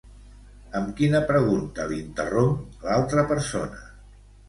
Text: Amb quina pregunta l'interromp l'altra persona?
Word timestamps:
Amb 0.79 0.95
quina 1.01 1.21
pregunta 1.33 1.87
l'interromp 1.93 2.83
l'altra 2.91 3.31
persona? 3.37 3.89